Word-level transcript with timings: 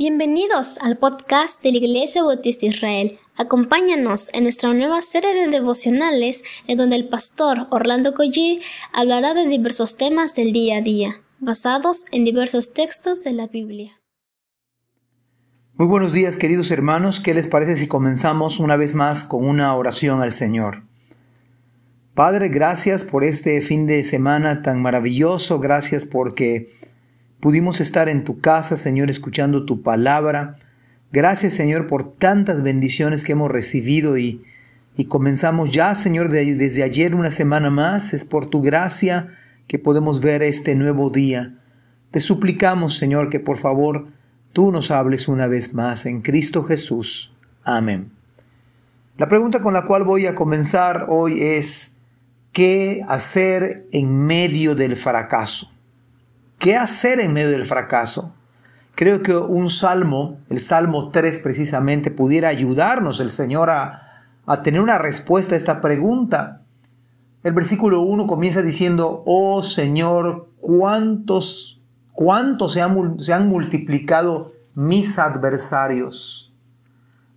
Bienvenidos 0.00 0.78
al 0.78 0.96
podcast 0.96 1.60
de 1.60 1.72
la 1.72 1.78
Iglesia 1.78 2.22
Bautista 2.22 2.66
Israel. 2.66 3.18
Acompáñanos 3.36 4.32
en 4.32 4.44
nuestra 4.44 4.72
nueva 4.72 5.00
serie 5.00 5.34
de 5.34 5.48
devocionales 5.48 6.44
en 6.68 6.78
donde 6.78 6.94
el 6.94 7.08
pastor 7.08 7.66
Orlando 7.70 8.14
Collie 8.14 8.60
hablará 8.92 9.34
de 9.34 9.48
diversos 9.48 9.96
temas 9.96 10.36
del 10.36 10.52
día 10.52 10.76
a 10.76 10.82
día, 10.82 11.16
basados 11.40 12.04
en 12.12 12.24
diversos 12.24 12.72
textos 12.74 13.24
de 13.24 13.32
la 13.32 13.48
Biblia. 13.48 14.00
Muy 15.74 15.88
buenos 15.88 16.12
días 16.12 16.36
queridos 16.36 16.70
hermanos, 16.70 17.18
¿qué 17.18 17.34
les 17.34 17.48
parece 17.48 17.74
si 17.74 17.88
comenzamos 17.88 18.60
una 18.60 18.76
vez 18.76 18.94
más 18.94 19.24
con 19.24 19.44
una 19.44 19.74
oración 19.74 20.22
al 20.22 20.30
Señor? 20.30 20.84
Padre, 22.14 22.50
gracias 22.50 23.02
por 23.02 23.24
este 23.24 23.60
fin 23.62 23.86
de 23.86 24.04
semana 24.04 24.62
tan 24.62 24.80
maravilloso, 24.80 25.58
gracias 25.58 26.04
porque 26.04 26.70
pudimos 27.40 27.80
estar 27.80 28.08
en 28.08 28.24
tu 28.24 28.40
casa, 28.40 28.76
Señor, 28.76 29.10
escuchando 29.10 29.64
tu 29.64 29.82
palabra. 29.82 30.58
Gracias, 31.12 31.54
Señor, 31.54 31.86
por 31.86 32.14
tantas 32.16 32.62
bendiciones 32.62 33.24
que 33.24 33.32
hemos 33.32 33.50
recibido 33.50 34.18
y, 34.18 34.42
y 34.96 35.06
comenzamos 35.06 35.70
ya, 35.70 35.94
Señor, 35.94 36.28
desde 36.28 36.82
ayer 36.82 37.14
una 37.14 37.30
semana 37.30 37.70
más. 37.70 38.14
Es 38.14 38.24
por 38.24 38.46
tu 38.46 38.60
gracia 38.60 39.28
que 39.66 39.78
podemos 39.78 40.20
ver 40.20 40.42
este 40.42 40.74
nuevo 40.74 41.10
día. 41.10 41.54
Te 42.10 42.20
suplicamos, 42.20 42.96
Señor, 42.96 43.28
que 43.30 43.40
por 43.40 43.58
favor 43.58 44.08
tú 44.52 44.72
nos 44.72 44.90
hables 44.90 45.28
una 45.28 45.46
vez 45.46 45.74
más 45.74 46.06
en 46.06 46.22
Cristo 46.22 46.64
Jesús. 46.64 47.32
Amén. 47.64 48.10
La 49.18 49.28
pregunta 49.28 49.60
con 49.60 49.74
la 49.74 49.84
cual 49.84 50.04
voy 50.04 50.26
a 50.26 50.34
comenzar 50.34 51.06
hoy 51.08 51.42
es, 51.42 51.92
¿qué 52.52 53.04
hacer 53.08 53.86
en 53.92 54.26
medio 54.26 54.74
del 54.74 54.96
fracaso? 54.96 55.70
¿Qué 56.58 56.74
hacer 56.76 57.20
en 57.20 57.32
medio 57.32 57.50
del 57.50 57.64
fracaso? 57.64 58.34
Creo 58.96 59.22
que 59.22 59.36
un 59.36 59.70
salmo, 59.70 60.40
el 60.48 60.58
Salmo 60.58 61.10
3 61.10 61.38
precisamente, 61.38 62.10
pudiera 62.10 62.48
ayudarnos 62.48 63.20
el 63.20 63.30
Señor 63.30 63.70
a, 63.70 64.04
tener 64.64 64.80
una 64.80 64.98
respuesta 64.98 65.54
a 65.54 65.58
esta 65.58 65.80
pregunta. 65.80 66.62
El 67.44 67.52
versículo 67.52 68.00
1 68.00 68.26
comienza 68.26 68.60
diciendo, 68.60 69.22
oh 69.24 69.62
Señor, 69.62 70.48
¿cuántos, 70.58 71.80
cuántos 72.12 72.72
se 72.72 72.82
han, 72.82 73.20
se 73.20 73.32
han 73.32 73.46
multiplicado 73.48 74.52
mis 74.74 75.16
adversarios? 75.20 76.52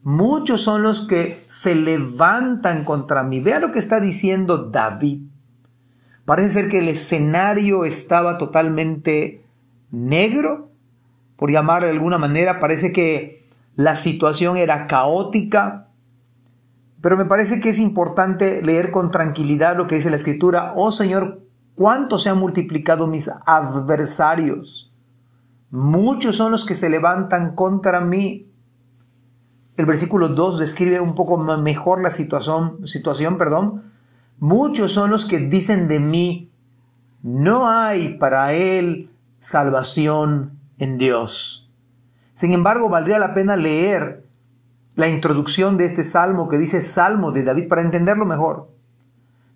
Muchos 0.02 0.62
son 0.62 0.82
los 0.82 1.02
que 1.02 1.44
se 1.46 1.76
levantan 1.76 2.84
contra 2.84 3.22
mí. 3.22 3.40
Vea 3.40 3.60
lo 3.60 3.72
que 3.72 3.78
está 3.78 4.00
diciendo 4.00 4.70
David. 4.72 5.31
Parece 6.32 6.52
ser 6.52 6.70
que 6.70 6.80
el 6.80 6.88
escenario 6.88 7.84
estaba 7.84 8.38
totalmente 8.38 9.44
negro, 9.92 10.72
por 11.36 11.52
llamar 11.52 11.84
de 11.84 11.90
alguna 11.90 12.18
manera. 12.18 12.62
Parece 12.62 12.94
que 12.94 13.46
la 13.76 13.98
situación 13.98 14.56
era 14.56 14.88
caótica. 14.88 15.90
Pero 17.02 17.18
me 17.18 17.26
parece 17.26 17.60
que 17.60 17.68
es 17.68 17.80
importante 17.80 18.62
leer 18.62 18.92
con 18.92 19.12
tranquilidad 19.12 19.76
lo 19.76 19.88
que 19.88 19.96
dice 19.96 20.10
la 20.10 20.16
escritura. 20.16 20.72
Oh 20.78 20.94
Señor, 20.94 21.42
¿cuánto 21.76 22.18
se 22.18 22.30
han 22.30 22.38
multiplicado 22.38 23.08
mis 23.08 23.30
adversarios? 23.46 24.94
Muchos 25.70 26.38
son 26.38 26.54
los 26.54 26.64
que 26.64 26.76
se 26.76 26.90
levantan 26.90 27.56
contra 27.56 28.00
mí. 28.00 28.50
El 29.76 29.86
versículo 29.86 30.30
2 30.30 30.60
describe 30.60 31.02
un 31.02 31.14
poco 31.14 31.38
mejor 31.38 32.02
la 32.02 32.10
situación, 32.10 32.88
situación 32.88 33.38
perdón, 33.38 33.91
Muchos 34.42 34.92
son 34.92 35.12
los 35.12 35.26
que 35.26 35.38
dicen 35.38 35.88
de 35.88 36.00
mí, 36.00 36.50
no 37.22 37.70
hay 37.70 38.16
para 38.16 38.54
él 38.54 39.12
salvación 39.38 40.58
en 40.80 40.98
Dios. 40.98 41.70
Sin 42.34 42.52
embargo, 42.52 42.90
valdría 42.90 43.20
la 43.20 43.36
pena 43.36 43.56
leer 43.56 44.26
la 44.96 45.08
introducción 45.10 45.78
de 45.78 45.86
este 45.86 46.04
salmo 46.04 46.50
que 46.50 46.58
dice 46.58 46.82
Salmo 46.82 47.32
de 47.32 47.44
David 47.44 47.68
para 47.68 47.84
entenderlo 47.84 48.26
mejor. 48.26 48.72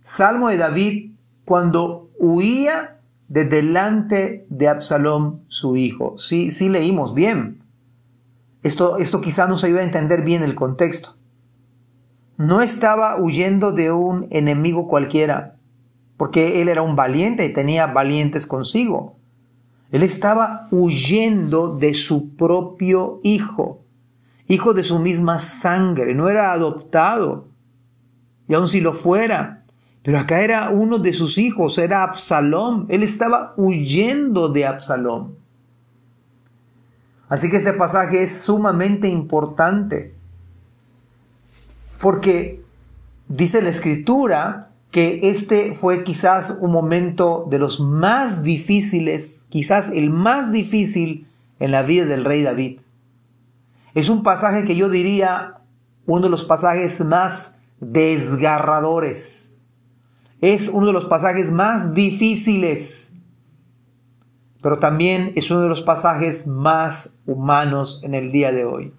Salmo 0.03 0.49
de 0.49 0.57
David 0.57 1.13
cuando 1.45 2.11
huía 2.19 2.99
de 3.27 3.45
delante 3.45 4.45
de 4.51 4.67
Absalom, 4.67 5.39
su 5.47 5.77
hijo. 5.77 6.15
Sí, 6.19 6.51
sí 6.51 6.69
leímos 6.69 7.15
bien. 7.15 7.63
Esto, 8.61 8.97
esto 8.97 9.19
quizá 9.19 9.47
nos 9.47 9.63
ayuda 9.63 9.79
a 9.79 9.85
entender 9.85 10.21
bien 10.21 10.43
el 10.43 10.53
contexto 10.53 11.15
no 12.37 12.61
estaba 12.61 13.19
huyendo 13.19 13.71
de 13.71 13.91
un 13.91 14.27
enemigo 14.29 14.87
cualquiera, 14.87 15.55
porque 16.17 16.61
él 16.61 16.67
era 16.67 16.81
un 16.81 16.95
valiente 16.95 17.45
y 17.45 17.53
tenía 17.53 17.87
valientes 17.87 18.45
consigo. 18.45 19.17
Él 19.91 20.03
estaba 20.03 20.67
huyendo 20.71 21.75
de 21.75 21.93
su 21.93 22.35
propio 22.35 23.19
hijo, 23.23 23.83
hijo 24.47 24.73
de 24.73 24.83
su 24.83 24.99
misma 24.99 25.39
sangre, 25.39 26.13
no 26.13 26.27
era 26.27 26.51
adoptado, 26.51 27.47
y 28.47 28.53
aun 28.53 28.67
si 28.67 28.81
lo 28.81 28.93
fuera, 28.93 29.63
pero 30.03 30.19
acá 30.19 30.41
era 30.41 30.69
uno 30.69 30.99
de 30.99 31.13
sus 31.13 31.37
hijos, 31.37 31.77
era 31.77 32.03
Absalón, 32.03 32.85
él 32.89 33.01
estaba 33.01 33.53
huyendo 33.57 34.49
de 34.49 34.65
Absalón. 34.65 35.37
Así 37.27 37.49
que 37.49 37.57
este 37.57 37.73
pasaje 37.73 38.21
es 38.21 38.41
sumamente 38.41 39.07
importante 39.07 40.14
porque 41.99 42.63
dice 43.27 43.61
la 43.61 43.69
escritura 43.69 44.71
que 44.91 45.19
este 45.23 45.73
fue 45.73 46.03
quizás 46.03 46.57
un 46.61 46.71
momento 46.71 47.47
de 47.49 47.59
los 47.59 47.79
más 47.79 48.43
difíciles, 48.43 49.45
quizás 49.49 49.89
el 49.89 50.09
más 50.09 50.51
difícil 50.51 51.27
en 51.59 51.71
la 51.71 51.83
vida 51.83 52.05
del 52.05 52.23
rey 52.23 52.43
David. 52.43 52.79
Es 53.93 54.09
un 54.09 54.23
pasaje 54.23 54.65
que 54.65 54.75
yo 54.75 54.89
diría 54.89 55.61
uno 56.05 56.23
de 56.23 56.29
los 56.29 56.43
pasajes 56.43 56.99
más 56.99 57.55
desgarradores. 57.79 59.51
Es 60.41 60.69
uno 60.69 60.87
de 60.87 60.93
los 60.93 61.05
pasajes 61.05 61.51
más 61.51 61.93
difíciles, 61.93 63.11
pero 64.61 64.79
también 64.79 65.31
es 65.35 65.49
uno 65.49 65.61
de 65.61 65.69
los 65.69 65.81
pasajes 65.81 66.45
más 66.45 67.13
humanos 67.25 68.01
en 68.03 68.13
el 68.13 68.31
día 68.31 68.51
de 68.51 68.65
hoy. 68.65 68.93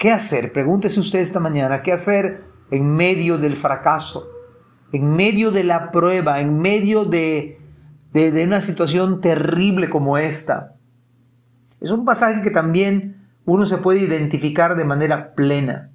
¿Qué 0.00 0.10
hacer? 0.10 0.50
Pregúntese 0.54 0.98
usted 0.98 1.18
esta 1.18 1.40
mañana, 1.40 1.82
¿qué 1.82 1.92
hacer 1.92 2.46
en 2.70 2.90
medio 2.90 3.36
del 3.36 3.54
fracaso? 3.54 4.30
En 4.92 5.12
medio 5.12 5.50
de 5.50 5.62
la 5.62 5.90
prueba, 5.90 6.40
en 6.40 6.58
medio 6.58 7.04
de, 7.04 7.60
de, 8.14 8.44
una 8.44 8.62
situación 8.62 9.20
terrible 9.20 9.90
como 9.90 10.16
esta. 10.16 10.76
Es 11.82 11.90
un 11.90 12.06
pasaje 12.06 12.40
que 12.40 12.50
también 12.50 13.28
uno 13.44 13.66
se 13.66 13.76
puede 13.76 14.00
identificar 14.00 14.74
de 14.74 14.86
manera 14.86 15.34
plena. 15.34 15.90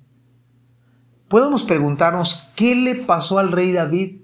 Podemos 1.27 1.63
preguntarnos, 1.63 2.47
¿qué 2.55 2.75
le 2.75 2.93
pasó 2.93 3.39
al 3.39 3.51
rey 3.51 3.71
David? 3.71 4.21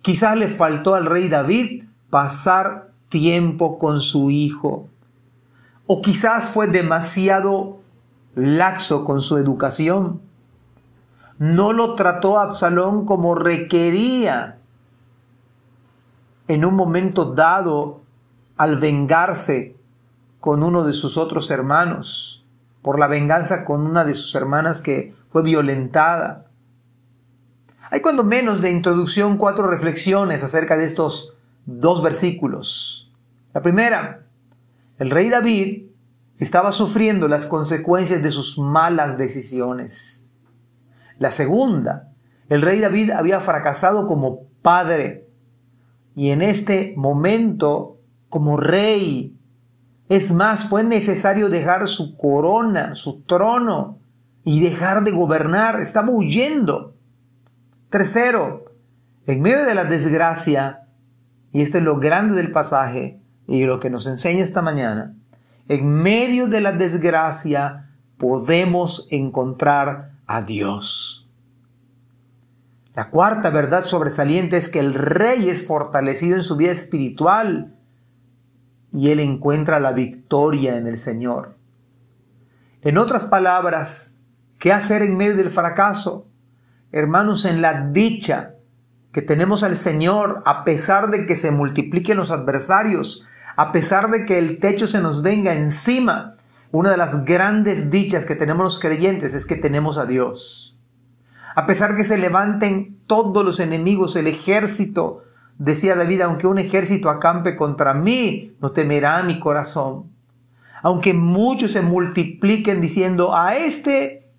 Quizás 0.00 0.36
le 0.36 0.48
faltó 0.48 0.96
al 0.96 1.06
rey 1.06 1.28
David 1.28 1.84
pasar 2.10 2.90
tiempo 3.08 3.78
con 3.78 4.00
su 4.00 4.32
hijo. 4.32 4.90
O 5.86 6.02
quizás 6.02 6.50
fue 6.50 6.66
demasiado 6.66 7.81
laxo 8.34 9.04
con 9.04 9.20
su 9.20 9.36
educación. 9.38 10.20
No 11.38 11.72
lo 11.72 11.94
trató 11.94 12.38
Absalón 12.38 13.04
como 13.04 13.34
requería 13.34 14.58
en 16.48 16.64
un 16.64 16.74
momento 16.74 17.34
dado 17.34 18.00
al 18.56 18.78
vengarse 18.78 19.76
con 20.40 20.62
uno 20.62 20.84
de 20.84 20.92
sus 20.92 21.16
otros 21.16 21.50
hermanos, 21.50 22.44
por 22.82 22.98
la 22.98 23.06
venganza 23.06 23.64
con 23.64 23.86
una 23.86 24.04
de 24.04 24.14
sus 24.14 24.34
hermanas 24.34 24.80
que 24.80 25.14
fue 25.30 25.42
violentada. 25.42 26.46
Hay 27.90 28.00
cuando 28.00 28.24
menos 28.24 28.60
de 28.60 28.70
introducción 28.70 29.36
cuatro 29.36 29.68
reflexiones 29.68 30.42
acerca 30.42 30.76
de 30.76 30.84
estos 30.84 31.34
dos 31.64 32.02
versículos. 32.02 33.10
La 33.54 33.62
primera, 33.62 34.22
el 34.98 35.10
rey 35.10 35.28
David 35.28 35.91
estaba 36.42 36.72
sufriendo 36.72 37.28
las 37.28 37.46
consecuencias 37.46 38.22
de 38.22 38.30
sus 38.30 38.58
malas 38.58 39.16
decisiones. 39.18 40.22
La 41.18 41.30
segunda, 41.30 42.12
el 42.48 42.62
rey 42.62 42.80
David 42.80 43.10
había 43.10 43.40
fracasado 43.40 44.06
como 44.06 44.48
padre 44.62 45.28
y 46.14 46.30
en 46.30 46.42
este 46.42 46.94
momento 46.96 48.00
como 48.28 48.56
rey. 48.56 49.38
Es 50.08 50.32
más, 50.32 50.64
fue 50.64 50.84
necesario 50.84 51.48
dejar 51.48 51.88
su 51.88 52.16
corona, 52.16 52.94
su 52.94 53.22
trono 53.22 54.00
y 54.44 54.62
dejar 54.62 55.04
de 55.04 55.12
gobernar. 55.12 55.80
Estaba 55.80 56.10
huyendo. 56.10 56.96
Tercero, 57.88 58.64
en 59.26 59.40
medio 59.40 59.64
de 59.64 59.74
la 59.74 59.84
desgracia, 59.84 60.88
y 61.52 61.62
este 61.62 61.78
es 61.78 61.84
lo 61.84 61.98
grande 61.98 62.34
del 62.34 62.50
pasaje 62.50 63.20
y 63.46 63.64
lo 63.64 63.78
que 63.78 63.90
nos 63.90 64.06
enseña 64.06 64.42
esta 64.42 64.62
mañana, 64.62 65.14
en 65.68 66.02
medio 66.02 66.46
de 66.48 66.60
la 66.60 66.72
desgracia 66.72 67.90
podemos 68.18 69.08
encontrar 69.10 70.12
a 70.26 70.42
Dios. 70.42 71.28
La 72.94 73.08
cuarta 73.08 73.50
verdad 73.50 73.84
sobresaliente 73.84 74.56
es 74.58 74.68
que 74.68 74.80
el 74.80 74.94
rey 74.94 75.48
es 75.48 75.66
fortalecido 75.66 76.36
en 76.36 76.44
su 76.44 76.56
vida 76.56 76.72
espiritual 76.72 77.74
y 78.92 79.10
él 79.10 79.20
encuentra 79.20 79.80
la 79.80 79.92
victoria 79.92 80.76
en 80.76 80.86
el 80.86 80.98
Señor. 80.98 81.56
En 82.82 82.98
otras 82.98 83.24
palabras, 83.24 84.14
¿qué 84.58 84.72
hacer 84.72 85.02
en 85.02 85.16
medio 85.16 85.36
del 85.36 85.48
fracaso? 85.48 86.26
Hermanos, 86.90 87.46
en 87.46 87.62
la 87.62 87.88
dicha 87.90 88.56
que 89.12 89.22
tenemos 89.22 89.62
al 89.62 89.76
Señor, 89.76 90.42
a 90.44 90.64
pesar 90.64 91.10
de 91.10 91.24
que 91.26 91.36
se 91.36 91.50
multipliquen 91.50 92.18
los 92.18 92.30
adversarios, 92.30 93.26
a 93.56 93.72
pesar 93.72 94.10
de 94.10 94.24
que 94.24 94.38
el 94.38 94.58
techo 94.58 94.86
se 94.86 95.00
nos 95.00 95.22
venga 95.22 95.54
encima, 95.54 96.36
una 96.70 96.90
de 96.90 96.96
las 96.96 97.24
grandes 97.24 97.90
dichas 97.90 98.24
que 98.24 98.34
tenemos 98.34 98.64
los 98.64 98.80
creyentes 98.80 99.34
es 99.34 99.44
que 99.44 99.56
tenemos 99.56 99.98
a 99.98 100.06
Dios. 100.06 100.76
A 101.54 101.66
pesar 101.66 101.96
que 101.96 102.04
se 102.04 102.16
levanten 102.16 102.98
todos 103.06 103.44
los 103.44 103.60
enemigos, 103.60 104.16
el 104.16 104.26
ejército, 104.26 105.22
decía 105.58 105.94
David, 105.94 106.22
aunque 106.22 106.46
un 106.46 106.58
ejército 106.58 107.10
acampe 107.10 107.56
contra 107.56 107.92
mí, 107.92 108.56
no 108.60 108.72
temerá 108.72 109.22
mi 109.22 109.38
corazón. 109.38 110.10
Aunque 110.82 111.14
muchos 111.14 111.72
se 111.72 111.82
multipliquen 111.82 112.80
diciendo, 112.80 113.36
a 113.36 113.54
este 113.56 114.30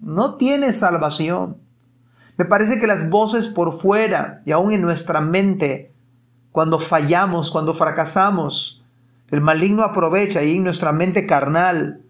no 0.00 0.36
tiene 0.36 0.72
salvación. 0.72 1.58
Me 2.36 2.44
parece 2.44 2.80
que 2.80 2.86
las 2.86 3.08
voces 3.10 3.48
por 3.48 3.78
fuera 3.78 4.42
y 4.44 4.52
aún 4.52 4.72
en 4.72 4.82
nuestra 4.82 5.20
mente, 5.20 5.93
cuando 6.54 6.78
fallamos, 6.78 7.50
cuando 7.50 7.74
fracasamos, 7.74 8.84
el 9.32 9.40
maligno 9.40 9.82
aprovecha 9.82 10.44
y 10.44 10.54
en 10.54 10.62
nuestra 10.62 10.92
mente 10.92 11.26
carnal 11.26 12.02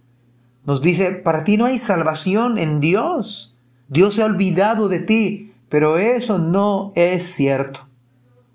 nos 0.67 0.83
dice, 0.83 1.13
para 1.13 1.45
ti 1.45 1.57
no 1.57 1.65
hay 1.65 1.79
salvación 1.79 2.59
en 2.59 2.79
Dios. 2.79 3.57
Dios 3.89 4.17
se 4.17 4.23
ha 4.23 4.27
olvidado 4.27 4.91
de 4.91 4.99
ti, 4.99 5.55
pero 5.71 5.97
eso 5.97 6.39
no 6.39 6.93
es 6.95 7.25
cierto. 7.25 7.89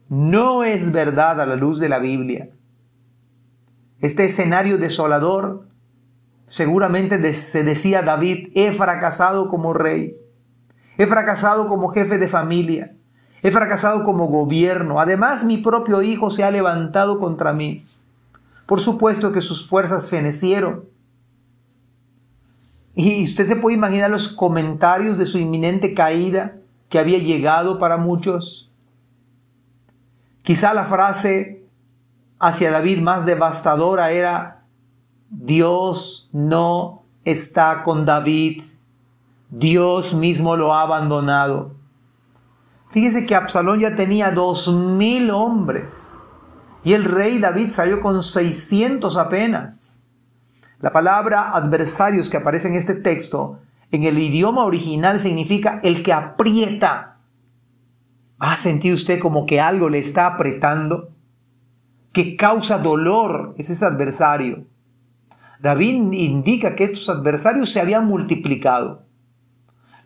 No 0.09 0.63
es 0.63 0.91
verdad 0.91 1.41
a 1.41 1.47
la 1.47 1.55
luz 1.55 1.79
de 1.79 1.89
la 1.89 1.97
Biblia. 1.97 2.51
Este 3.99 4.25
escenario 4.25 4.77
desolador, 4.77 5.69
seguramente 6.45 7.33
se 7.33 7.63
decía 7.63 8.03
David, 8.03 8.49
he 8.53 8.71
fracasado 8.73 9.49
como 9.49 9.73
rey, 9.73 10.15
he 10.99 11.07
fracasado 11.07 11.65
como 11.65 11.89
jefe 11.89 12.19
de 12.19 12.27
familia, 12.27 12.95
he 13.41 13.51
fracasado 13.51 14.03
como 14.03 14.27
gobierno, 14.27 14.99
además 14.99 15.43
mi 15.43 15.57
propio 15.57 16.01
hijo 16.01 16.29
se 16.29 16.43
ha 16.43 16.51
levantado 16.51 17.19
contra 17.19 17.53
mí. 17.53 17.85
Por 18.65 18.79
supuesto 18.79 19.31
que 19.31 19.41
sus 19.41 19.67
fuerzas 19.67 20.09
fenecieron. 20.09 20.85
Y 22.95 23.23
usted 23.23 23.47
se 23.47 23.55
puede 23.55 23.77
imaginar 23.77 24.11
los 24.11 24.27
comentarios 24.27 25.17
de 25.17 25.25
su 25.25 25.37
inminente 25.37 25.93
caída 25.93 26.57
que 26.89 26.99
había 26.99 27.17
llegado 27.19 27.79
para 27.79 27.97
muchos. 27.97 28.69
Quizá 30.43 30.73
la 30.73 30.85
frase 30.85 31.63
hacia 32.39 32.71
David 32.71 32.99
más 32.99 33.25
devastadora 33.25 34.11
era, 34.11 34.63
Dios 35.29 36.29
no 36.31 37.03
está 37.23 37.83
con 37.83 38.05
David, 38.05 38.61
Dios 39.49 40.13
mismo 40.13 40.55
lo 40.55 40.73
ha 40.73 40.81
abandonado. 40.81 41.78
Fíjese 42.89 43.25
que 43.25 43.35
Absalón 43.35 43.79
ya 43.79 43.95
tenía 43.95 44.31
dos 44.31 44.73
mil 44.73 45.29
hombres 45.29 46.15
y 46.83 46.93
el 46.93 47.05
rey 47.05 47.37
David 47.37 47.69
salió 47.69 47.99
con 47.99 48.23
600 48.23 49.15
apenas. 49.17 49.99
La 50.79 50.91
palabra 50.91 51.51
adversarios 51.51 52.29
que 52.29 52.37
aparece 52.37 52.67
en 52.67 52.73
este 52.73 52.95
texto 52.95 53.59
en 53.91 54.03
el 54.03 54.17
idioma 54.17 54.63
original 54.63 55.19
significa 55.19 55.79
el 55.83 56.01
que 56.01 56.13
aprieta. 56.13 57.17
¿Ha 58.39 58.57
sentido 58.57 58.95
usted 58.95 59.19
como 59.19 59.45
que 59.45 59.59
algo 59.59 59.89
le 59.89 59.99
está 59.99 60.25
apretando? 60.25 61.09
Que 62.11 62.35
causa 62.35 62.77
dolor 62.77 63.53
es 63.57 63.69
ese 63.69 63.85
adversario. 63.85 64.65
David 65.59 66.13
indica 66.13 66.75
que 66.75 66.85
estos 66.85 67.09
adversarios 67.09 67.69
se 67.69 67.81
habían 67.81 68.07
multiplicado. 68.07 69.08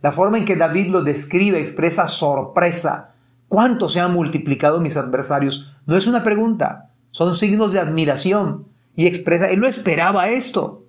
La 0.04 0.12
forma 0.12 0.38
en 0.38 0.46
que 0.46 0.56
David 0.56 0.90
lo 0.92 1.02
describe 1.02 1.60
expresa 1.60 2.08
sorpresa, 2.08 3.14
¿Cuánto 3.54 3.88
se 3.88 4.00
han 4.00 4.14
multiplicado 4.14 4.82
mis 4.82 4.98
adversarios? 4.98 5.76
No 5.86 5.96
es 5.96 6.08
una 6.08 6.24
pregunta, 6.24 6.90
son 7.12 7.36
signos 7.36 7.72
de 7.72 7.80
admiración 7.80 8.66
y 8.96 9.06
expresa, 9.06 9.52
él 9.52 9.60
no 9.60 9.68
esperaba 9.68 10.30
esto. 10.30 10.88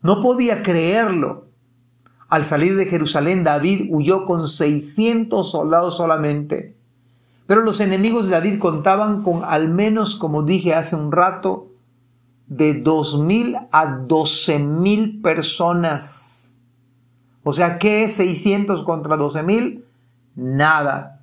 No 0.00 0.22
podía 0.22 0.62
creerlo. 0.62 1.50
Al 2.30 2.46
salir 2.46 2.74
de 2.74 2.86
Jerusalén, 2.86 3.44
David 3.44 3.88
huyó 3.90 4.24
con 4.24 4.48
600 4.48 5.50
soldados 5.50 5.98
solamente. 5.98 6.74
Pero 7.46 7.60
los 7.60 7.80
enemigos 7.80 8.24
de 8.24 8.32
David 8.32 8.58
contaban 8.58 9.22
con 9.22 9.44
al 9.44 9.68
menos, 9.68 10.16
como 10.16 10.42
dije 10.42 10.72
hace 10.72 10.96
un 10.96 11.12
rato, 11.12 11.70
de 12.46 12.82
2.000 12.82 13.68
a 13.70 13.98
12.000 13.98 15.20
personas. 15.20 16.25
O 17.48 17.52
sea, 17.52 17.78
¿qué 17.78 18.02
es 18.02 18.14
600 18.14 18.82
contra 18.82 19.16
12.000? 19.16 19.84
Nada. 20.34 21.20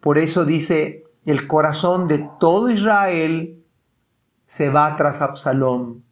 Por 0.00 0.18
eso 0.18 0.44
dice, 0.44 1.04
el 1.24 1.46
corazón 1.46 2.06
de 2.06 2.28
todo 2.38 2.68
Israel 2.68 3.64
se 4.44 4.68
va 4.68 4.94
tras 4.96 5.22
Absalón. 5.22 6.04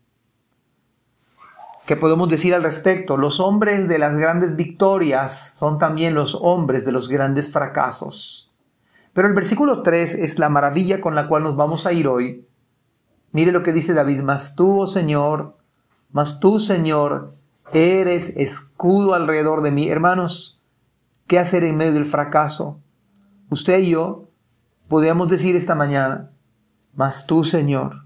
¿Qué 1.84 1.96
podemos 1.96 2.30
decir 2.30 2.54
al 2.54 2.62
respecto? 2.62 3.18
Los 3.18 3.40
hombres 3.40 3.88
de 3.88 3.98
las 3.98 4.16
grandes 4.16 4.56
victorias 4.56 5.54
son 5.58 5.76
también 5.76 6.14
los 6.14 6.34
hombres 6.40 6.86
de 6.86 6.92
los 6.92 7.10
grandes 7.10 7.52
fracasos. 7.52 8.50
Pero 9.12 9.28
el 9.28 9.34
versículo 9.34 9.82
3 9.82 10.14
es 10.14 10.38
la 10.38 10.48
maravilla 10.48 11.02
con 11.02 11.14
la 11.14 11.28
cual 11.28 11.42
nos 11.42 11.56
vamos 11.56 11.84
a 11.84 11.92
ir 11.92 12.08
hoy. 12.08 12.48
Mire 13.32 13.52
lo 13.52 13.62
que 13.62 13.74
dice 13.74 13.92
David, 13.92 14.22
mas 14.22 14.54
tú, 14.54 14.80
oh 14.80 14.86
Señor, 14.86 15.58
mas 16.10 16.40
tú, 16.40 16.58
Señor, 16.58 17.36
eres 17.72 18.30
escudo 18.36 19.14
alrededor 19.14 19.62
de 19.62 19.70
mí. 19.70 19.88
Hermanos, 19.88 20.60
¿qué 21.26 21.38
hacer 21.38 21.64
en 21.64 21.76
medio 21.76 21.92
del 21.92 22.06
fracaso? 22.06 22.80
Usted 23.50 23.80
y 23.80 23.90
yo 23.90 24.28
podríamos 24.88 25.28
decir 25.28 25.56
esta 25.56 25.74
mañana, 25.74 26.30
mas 26.94 27.26
tú, 27.26 27.44
Señor, 27.44 28.04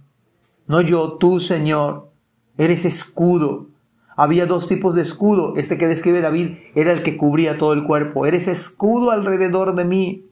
no 0.67 0.81
yo, 0.81 1.15
tú, 1.15 1.41
Señor, 1.41 2.11
eres 2.57 2.85
escudo. 2.85 3.69
Había 4.17 4.47
dos 4.47 4.69
tipos 4.69 4.95
de 4.95 5.03
escudo. 5.03 5.55
Este 5.57 5.79
que 5.79 5.87
describe 5.87 6.21
David 6.21 6.59
era 6.75 6.93
el 6.93 7.03
que 7.03 7.17
cubría 7.17 7.59
todo 7.59 7.73
el 7.73 7.85
cuerpo. 7.85 8.27
Eres 8.27 8.47
escudo 8.47 9.11
alrededor 9.11 9.75
de 9.75 9.85
mí. 9.85 10.27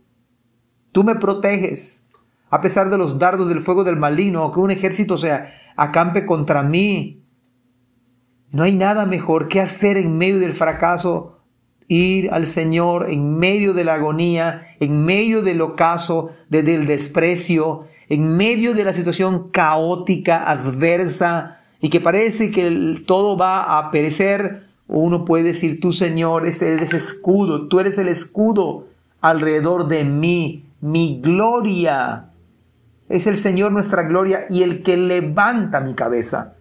Tú 0.93 1.05
me 1.05 1.15
proteges. 1.15 2.05
A 2.51 2.61
pesar 2.61 2.91
de 2.91 2.99
los 2.99 3.19
dardos 3.19 3.49
del 3.49 3.61
fuego 3.61 3.85
del 3.85 3.97
maligno 3.97 4.45
o 4.45 4.53
que 4.53 4.61
un 4.61 4.71
ejército 4.71 5.19
se 5.19 5.33
acampe 5.77 6.27
contra 6.27 6.63
mí. 6.63 7.20
No 8.53 8.65
hay 8.65 8.75
nada 8.75 9.07
mejor 9.07 9.49
que 9.49 9.61
hacer 9.61 9.97
en 9.97 10.19
medio 10.19 10.41
del 10.41 10.53
fracaso 10.53 11.37
ir 11.87 12.31
al 12.33 12.47
Señor 12.47 13.11
en 13.11 13.37
medio 13.37 13.75
de 13.75 13.85
la 13.85 13.95
agonía, 13.95 14.77
en 14.79 15.05
medio 15.05 15.43
del 15.43 15.61
ocaso, 15.61 16.31
del 16.49 16.87
desprecio, 16.87 17.87
en 18.09 18.37
medio 18.37 18.75
de 18.75 18.85
la 18.85 18.93
situación 18.93 19.51
caótica, 19.51 20.49
adversa, 20.49 21.59
y 21.81 21.89
que 21.91 22.01
parece 22.01 22.51
que 22.51 23.03
todo 23.07 23.37
va 23.37 23.79
a 23.79 23.91
perecer, 23.91 24.67
uno 24.87 25.25
puede 25.25 25.45
decir, 25.45 25.81
tú 25.81 25.93
Señor 25.93 26.47
eres 26.47 26.93
escudo, 26.93 27.69
tú 27.69 27.81
eres 27.81 27.99
el 27.99 28.09
escudo 28.09 28.87
alrededor 29.21 29.89
de 29.89 30.05
mí, 30.05 30.67
mi 30.81 31.21
gloria. 31.21 32.31
Es 33.09 33.27
el 33.27 33.39
Señor 33.39 33.73
nuestra 33.73 34.03
gloria 34.03 34.45
y 34.49 34.63
el 34.63 34.83
que 34.83 34.97
levanta 34.97 35.81
mi 35.81 35.95
cabeza. 35.95 36.55